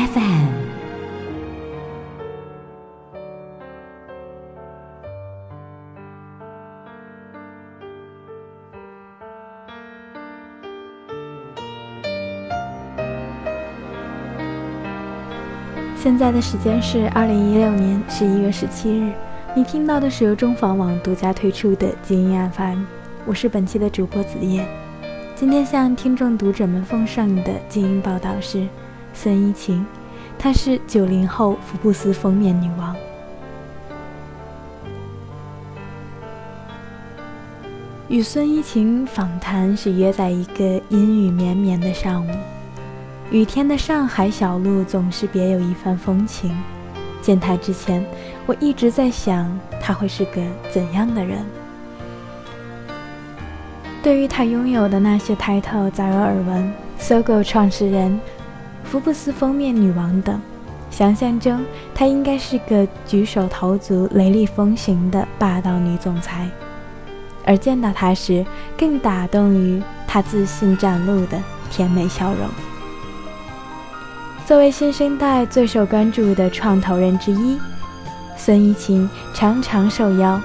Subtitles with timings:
[0.00, 0.46] FM。
[15.96, 19.12] 现在的时间是二零一六年十一月十七日，
[19.54, 22.78] 你听到的是由中房网独家推出的《精英 FM》，
[23.26, 24.66] 我是本期的主播子夜。
[25.34, 28.66] 今天向听众读者们奉上的精英报道是。
[29.22, 29.84] 孙一晴，
[30.38, 32.96] 她是九零后福布斯封面女王。
[38.08, 42.30] 与孙一晴访谈是约在一个阴雨绵绵的上午，
[43.30, 46.56] 雨天的上海小路总是别有一番风情。
[47.20, 48.02] 见她之前，
[48.46, 50.40] 我一直在想她会是个
[50.70, 51.44] 怎样的人。
[54.02, 56.72] 对于她拥有的那些抬头，早有耳闻。
[56.98, 58.18] 搜狗创始人。
[58.90, 60.40] 福布斯封面女王等，
[60.90, 66.50] 想象中她应该是个举手投足雷厉风行的霸道女总裁，
[67.46, 68.44] 而见到她时，
[68.76, 71.40] 更打动于她自信展露的
[71.70, 72.48] 甜美笑容。
[74.44, 77.60] 作为新生代最受关注的创投人之一，
[78.36, 80.40] 孙怡晴常常受邀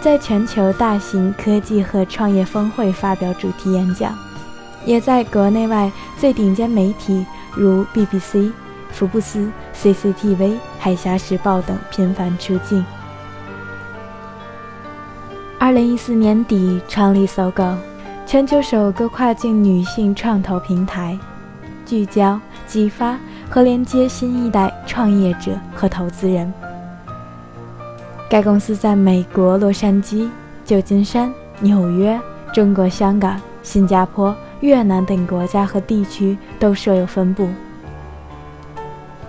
[0.00, 4.16] 在全球大型科技和创业峰会发表主题演讲，
[4.86, 7.26] 也在国内外最顶尖媒体。
[7.54, 8.50] 如 BBC、
[8.90, 12.84] 福布斯、CCTV、海峡时报等频繁出镜。
[15.58, 17.64] 二零一四年底创立搜狗，
[18.26, 21.18] 全球首个跨境女性创投平台，
[21.86, 23.16] 聚焦、激发
[23.48, 26.52] 和连接新一代创业者和投资人。
[28.28, 30.28] 该公司在美国洛杉矶、
[30.64, 32.18] 旧金山、纽约、
[32.52, 34.34] 中国香港、新加坡。
[34.62, 37.48] 越南等国家和地区都设有分部。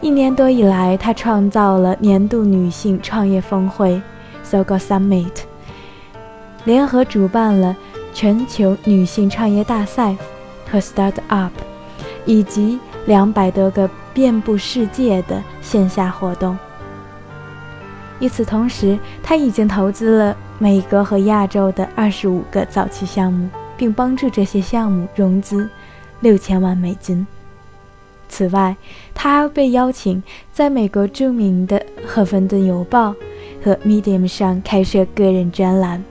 [0.00, 4.00] 一年多以来，他创造了年度女性创业峰会
[4.44, 5.32] “Sogo Summit”，
[6.64, 7.74] 联合主办了
[8.12, 10.14] 全球女性创业大赛
[10.70, 11.52] 和 Start Up，
[12.26, 16.56] 以及两百多个遍布世界的线下活动。
[18.20, 23.48] 与此同时，他已经投资了美国和亚洲的二十五个早期项目。
[23.76, 25.68] 并帮助这些项目融资
[26.20, 27.26] 六千万美金。
[28.28, 28.76] 此外，
[29.14, 33.10] 他还被邀请在美国著名的《赫芬顿邮报》
[33.64, 36.02] 和《Medium》上开设个人专栏。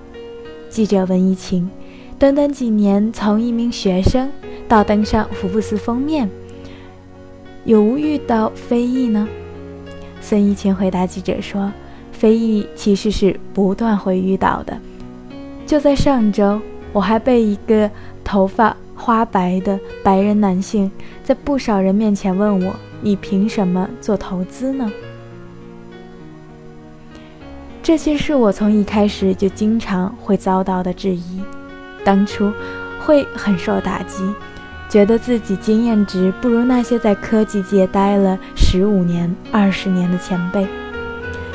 [0.69, 1.69] 记者问疫情，
[2.17, 4.31] 短短几年从一名学生
[4.67, 6.29] 到登上福布斯封面，
[7.65, 9.27] 有无遇到非议呢？
[10.21, 11.71] 孙一晴回答记者说
[12.13, 14.79] ：“非议其实是不断会遇到的。
[15.65, 16.61] 就在上周。”
[16.93, 17.91] 我还被一个
[18.23, 20.89] 头发花白的白人男性
[21.23, 24.89] 在不少人面前问我：“你凭什么做投资呢？”
[27.83, 31.41] 这些是我从一开始就经常会遭到的质疑，
[32.05, 32.49] 当初
[33.01, 34.23] 会很受打击，
[34.87, 40.65] 觉得自己经验值不如那些在科技界待了十五年、二十年的前辈，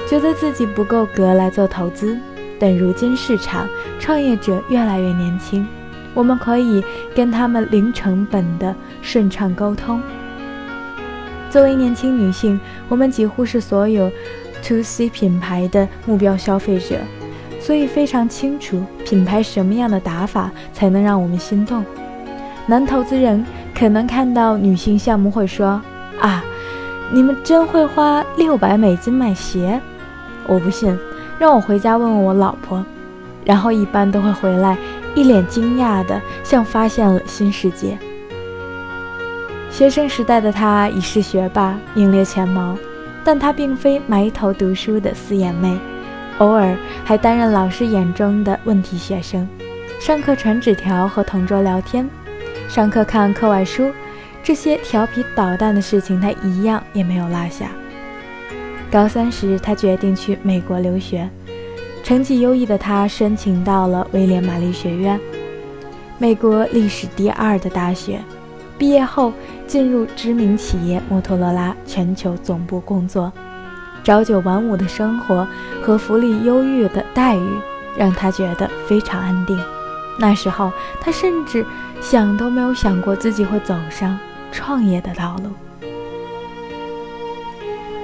[0.06, 2.19] 觉得自己不够格来做投资。
[2.58, 3.66] 但如今市场
[3.98, 5.66] 创业者越来越年轻，
[6.14, 6.82] 我们可以
[7.14, 10.00] 跟他们零成本的顺畅沟通。
[11.50, 14.10] 作为年轻女性，我们几乎是所有
[14.64, 16.97] To C 品牌的目标消费者，
[17.60, 21.84] 所以非常清楚品牌什么样的打法才能让我们心动。
[22.66, 25.80] 男投资人可能看到女性项目会说
[26.21, 26.44] ：“啊，
[27.10, 29.80] 你们真会花六百美金买鞋？
[30.47, 30.94] 我不信。”
[31.38, 32.84] 让我回家问问我老婆，
[33.44, 34.76] 然后一般都会回来
[35.14, 37.96] 一脸惊讶的，像发现了新世界。
[39.70, 42.76] 学生时代的他已是学霸，名列前茅，
[43.22, 45.78] 但他并非埋头读书的四眼妹，
[46.38, 46.74] 偶尔
[47.04, 49.48] 还担任老师眼中的问题学生。
[50.00, 52.08] 上课传纸条和同桌聊天，
[52.68, 53.92] 上课看课外书，
[54.42, 57.66] 这些调皮捣蛋的事情他一样也没有落下。
[58.90, 61.28] 高三时，他决定去美国留学。
[62.02, 65.20] 成绩优异的他申请到了威廉玛丽学院，
[66.16, 68.18] 美国历史第二的大学。
[68.78, 69.32] 毕业后
[69.66, 73.30] 进入知名企业摩托罗拉全球总部工作，
[74.02, 75.46] 朝九晚五的生活
[75.82, 77.46] 和福利优越的待遇
[77.96, 79.58] 让他觉得非常安定。
[80.18, 81.66] 那时候，他甚至
[82.00, 84.18] 想都没有想过自己会走上
[84.50, 85.50] 创业的道路。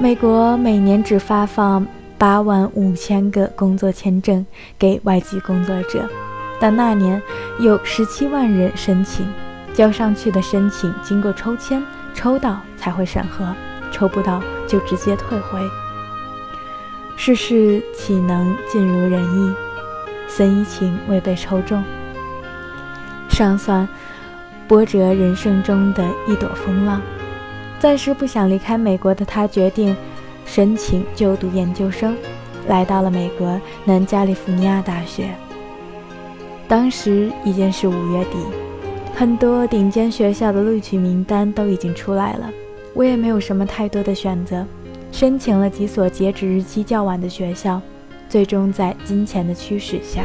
[0.04, 1.86] 美国每年只发放
[2.18, 4.44] 八万五千个工作签证
[4.78, 6.06] 给外籍工作者，
[6.60, 7.22] 但那年
[7.58, 9.26] 有十七万人申请。
[9.72, 13.46] 交上去的申请经过抽签，抽到才会审核，
[13.90, 15.58] 抽不到就直接退回。
[17.16, 19.54] 世事岂能尽如人意？
[20.28, 21.82] 孙一晴未被抽中，
[23.30, 23.88] 尚算
[24.68, 27.00] 波折人生中的一朵风浪。
[27.84, 29.94] 暂时不想离开美国的他，决定
[30.46, 32.16] 申请就读研究生，
[32.66, 35.28] 来到了美国南加利福尼亚大学。
[36.66, 38.38] 当时已经是五月底。
[39.14, 42.50] 很多顶尖学校的录取名单都已经出来了，
[42.94, 44.64] 我也没有什么太多的选择，
[45.12, 47.78] 申请了几所截止日期较晚的学校，
[48.30, 50.22] 最终在金钱的驱使下，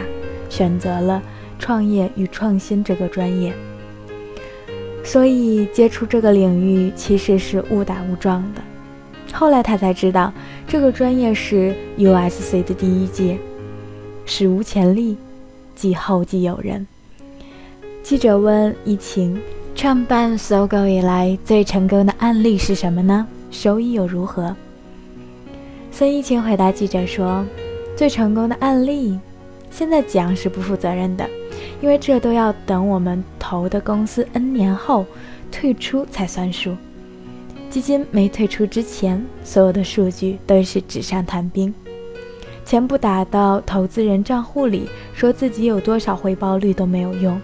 [0.49, 1.21] 选择了
[1.59, 3.53] 创业与创新这个专业。
[5.03, 8.61] 所以接触这个领域其实是误打误撞的，
[9.33, 10.31] 后来他才知道
[10.67, 13.37] 这个专业是 USC 的第一届，
[14.25, 15.17] 史无前例，
[15.75, 16.85] 即后继有人。
[18.03, 19.39] 记者问疫情
[19.75, 23.25] 创办搜狗以来最成功的案例是什么呢？
[23.51, 24.55] 收益又如何？
[25.91, 27.45] 孙一晴回答记者说
[27.95, 29.19] ：“最成功的案例，
[29.71, 31.27] 现在讲是不负责任的，
[31.81, 35.05] 因为这都要等我们投的公司 N 年后
[35.51, 36.75] 退出才算数。
[37.69, 41.73] 基金没退出之前，所有的数据都是纸上谈兵，
[42.65, 47.39] 钱不打到投资人账户里，说自己有多少回报率都没有用。”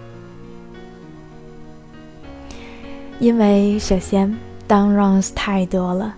[3.18, 4.36] 因为首先
[4.68, 6.14] ，down runs 太多了，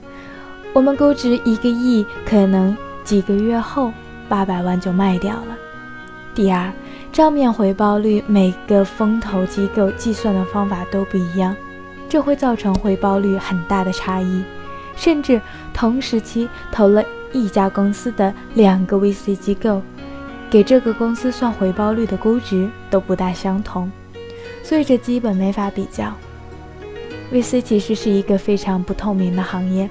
[0.73, 3.93] 我们估值一个亿，可能几个月后
[4.29, 5.57] 八百万就卖掉了。
[6.35, 6.73] 第二，
[7.19, 11.57] 账面回报率每个风投机构计算的方法都不一样，
[12.09, 14.45] 这会造成回报率很大的差异，
[14.95, 15.41] 甚至
[15.75, 19.83] 同时期投了一家公司的两个 VC 机构，
[20.49, 23.91] 给这个公司算回报率的估值都不大相同，
[24.63, 26.15] 所以这基本没法比较。
[27.33, 29.91] VC 其实是一个非常不透明的行业，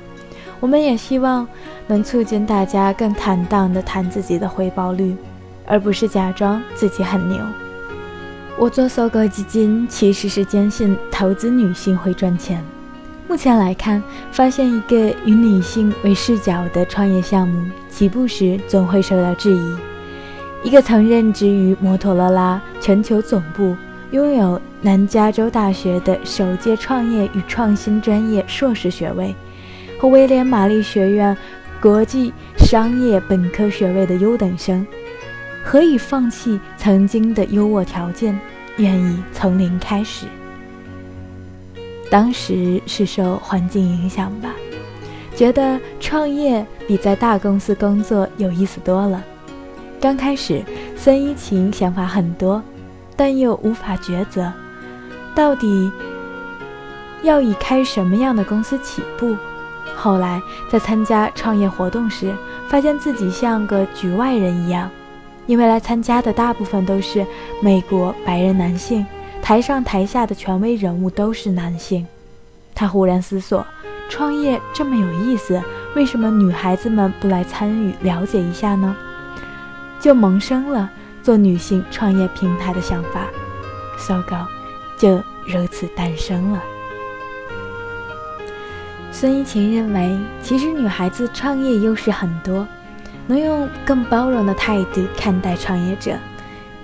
[0.62, 1.46] 我们也希望
[1.88, 5.14] 能促进大家更坦荡地谈自己的回报率，
[5.68, 7.38] 而不是假装自己很牛。
[8.58, 12.64] 我做搜狗基金其实是坚信投资女性会赚钱。
[13.28, 19.76] 目前来看，发现一个以女性为视角的创业项目，起步时总会受到质疑。
[20.64, 23.76] 一个曾任职于摩托罗拉全球总部。
[24.12, 29.36] 拥有南加州大学的首届创业与创新专业硕士学位
[30.00, 31.36] 和威廉玛丽学院
[31.82, 34.88] 国际商业本科学位的优等生，
[35.70, 38.40] 何以放弃曾经的优渥条件，
[38.78, 40.26] 愿意从零开始？
[42.10, 44.52] 当时是受环境影响吧，
[45.36, 49.22] 觉得创业比在大公司工作有意思多了。
[50.00, 50.64] 刚开始，
[50.96, 52.64] 孙一晴想法很多。
[53.18, 54.54] 但又无法抉择，
[55.36, 55.92] 到底
[57.24, 59.36] 要以开什么样的公司起步？
[59.98, 60.40] 后来
[60.72, 62.32] 在参加创业活动时，
[62.70, 64.88] 发现自己像个局外人一样，
[65.48, 67.26] 因为来参加的大部分都是
[67.62, 69.04] 美国白人男性，
[69.42, 72.06] 台上台下的权威人物都是男性。
[72.76, 73.66] 他忽然思索：
[74.08, 75.60] 创业这么有意思，
[75.96, 78.96] 为什么女孩子们不来参与了解一下呢？
[80.00, 80.92] 就萌生了。
[81.24, 83.28] 做女性创业平台的想法，
[83.98, 84.38] 搜狗
[84.98, 86.64] 就如此诞生了。
[89.12, 92.66] 孙一晴认为，其实女孩子创业优势很多，
[93.28, 96.18] 能用更包容的态度看待创业者，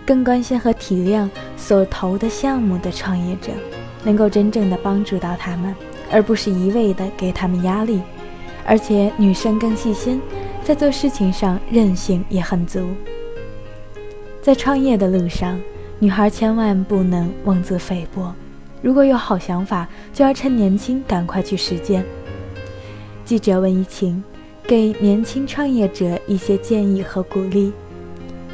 [0.05, 3.51] 更关心和体谅所投的项目的创业者，
[4.03, 5.73] 能够真正的帮助到他们，
[6.11, 8.01] 而不是一味的给他们压力。
[8.65, 10.21] 而且女生更细心，
[10.63, 12.89] 在做事情上韧性也很足。
[14.41, 15.59] 在创业的路上，
[15.99, 18.33] 女孩千万不能妄自菲薄。
[18.81, 22.03] 如果有好想法，就要趁年轻赶快去实践。
[23.23, 24.21] 记者问一晴，
[24.65, 27.71] 给年轻创业者一些建议和鼓励。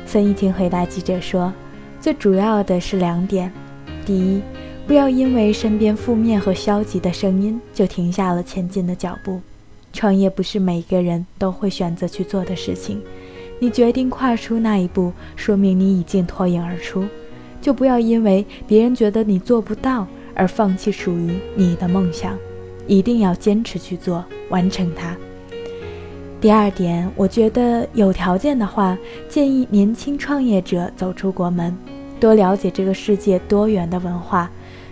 [0.08, 1.54] 孙一晴回答记者说
[2.02, 3.52] ：“最主要的是两点，
[4.06, 4.42] 第一，
[4.88, 9.40] 不要因为身边负面和消极的声音就停下了前进的脚步。
[9.94, 13.02] 创业不是每个人都会选择去做的事情。”
[13.62, 17.04] 你决定跨出那一步，说明你已经脱颖而出，
[17.62, 22.38] 就不要因为别人觉得你做不到而放弃属于你的梦想，
[22.88, 25.14] 一定要坚持去做，完成它。
[26.42, 31.78] 第二点，我觉得有条件的话，建议年轻创业者走出国门，
[32.18, 34.50] 多了解这个世界多元的文化，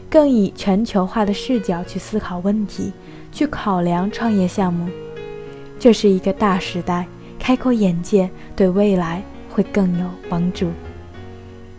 [0.10, 2.92] 更以全球化的视角去思考问题，
[3.32, 4.89] 去考量创业项目。
[5.80, 7.08] 这是一个大时代，
[7.39, 10.70] 开阔眼界，对未来会更有帮助。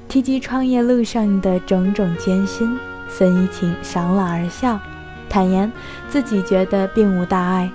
[0.08, 4.80] 提及创业路上的种种艰辛，孙一晴爽朗而笑，
[5.28, 5.70] 坦言
[6.08, 7.70] 自己觉得并无大碍。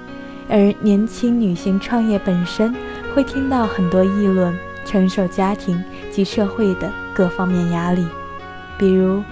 [0.50, 2.74] 而年轻女性创业本身
[3.16, 4.54] 会听到很多议论，
[4.86, 5.82] 承受家庭
[6.12, 8.06] 及社会的各方面压力，
[8.78, 9.24] 比如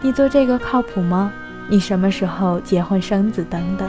[0.00, 1.32] 你做这个靠谱吗？
[1.68, 3.88] 你什么时候结婚生子等等。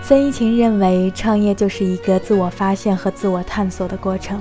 [0.00, 4.40] 孙一晴认为，创业就是一个自我发现和自我探索的过程，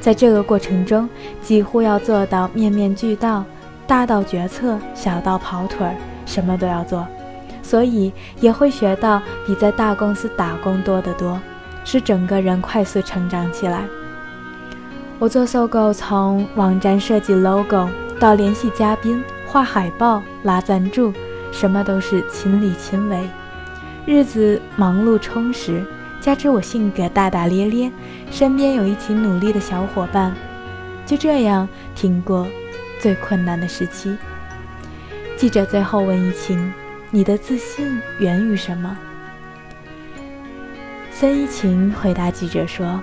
[0.00, 1.06] 在这个过程中，
[1.42, 3.44] 几乎要做到面面俱到，
[3.86, 7.06] 大到决策，小到跑腿儿，什么都要做。
[7.62, 11.40] 所以也会学到比在大公司打工多得多，
[11.84, 13.84] 使整个人快速成长起来。
[15.18, 17.88] 我做搜狗，从网站设计 logo
[18.18, 21.12] 到联系嘉宾、画海报、拉赞助，
[21.52, 23.20] 什么都是亲力亲为，
[24.04, 25.84] 日子忙碌充实。
[26.20, 27.90] 加之我性格大大咧咧，
[28.30, 30.34] 身边有一起努力的小伙伴，
[31.04, 32.46] 就这样挺过
[33.00, 34.16] 最困难的时期。
[35.36, 36.72] 记者最后问一晴。
[37.14, 38.96] 你的自信源于什么？
[41.10, 42.98] 孙一晴回答记者说：“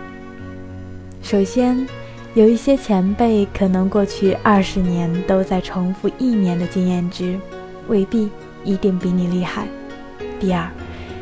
[1.22, 1.88] 首先，
[2.34, 7.38] 有一些前辈可能过去二十年都在重复一年的经验值，
[7.88, 8.32] 未必
[8.64, 9.68] 一定比你厉害。
[10.40, 10.68] 第二，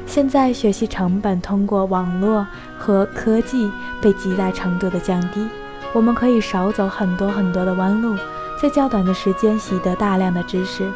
[0.05, 3.69] 现在学习成本通过网络和科技
[4.01, 5.45] 被极大程度的降低，
[5.93, 8.15] 我们可以少走很多很多的弯路，
[8.63, 10.89] 在较短的时间习得大量的知识。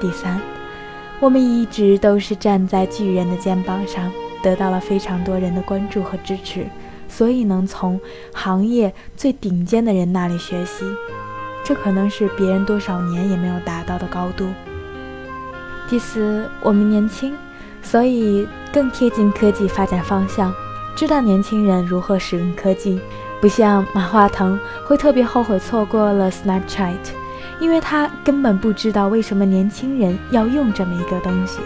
[0.00, 0.40] 第三。”
[1.22, 4.10] 我们一直都是站在巨人的肩膀上，
[4.42, 6.66] 得到了非常多人的关注和支持，
[7.08, 8.00] 所以能从
[8.34, 10.84] 行业最顶尖的人那里学习，
[11.62, 14.48] 这可能是别人多少年也没有达到的高度。
[15.88, 17.32] 第四，我们年轻，
[17.84, 20.52] 所以更贴近科技发展方向，
[20.96, 23.00] 知道年轻人如何使用科技，
[23.40, 26.96] 不像马化腾会特别后悔错过了 Snapchat。
[27.62, 31.60] 因为他根本不知道为什么年轻人要用这么一个东西。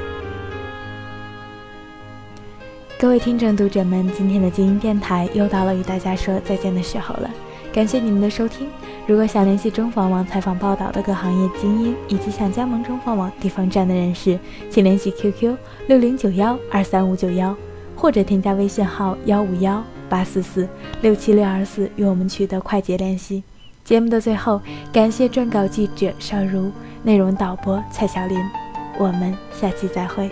[2.99, 7.31] 各位听众读者们，今天的精英电台又到了与大家说再见的时候了，
[7.73, 8.69] 感谢你们的收听。
[9.07, 14.38] 如果想联系中房网采访报道的各行业精英，以及想加盟中房网地方站的人士，
[14.69, 17.57] 请联系 QQ 六零九幺二三五九幺，
[17.97, 20.69] 或者添加微信号幺五幺八四四
[21.00, 23.43] 六七六二四与我们取得快捷联系。
[23.87, 24.61] 节目的最后，
[24.93, 26.73] 感谢撰稿记者邵茹，
[27.05, 28.37] 内容导播蔡晓林，
[28.99, 30.28] 我们下期再会。